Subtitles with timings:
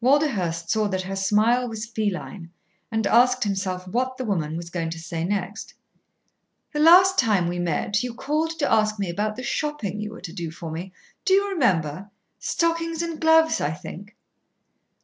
[0.00, 2.50] Walderhurst saw that her smile was feline
[2.92, 5.74] and asked himself what the woman was going to say next.
[6.72, 10.20] "The last time we met you called to ask me about the shopping you were
[10.20, 10.92] to do for me.
[11.24, 12.12] Do you remember?
[12.38, 14.14] Stockings and gloves, I think."